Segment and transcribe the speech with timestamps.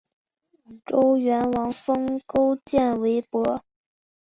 [0.83, 3.63] 周元王封勾践为伯。